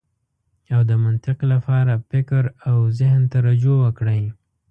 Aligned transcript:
او 0.73 0.81
د 0.89 0.91
منطق 1.03 1.37
لپاره 1.53 1.93
فکر 2.09 2.43
او 2.69 2.77
زهن 2.99 3.23
ته 3.31 3.37
رجوع 3.47 3.77
وکړئ. 3.81 4.23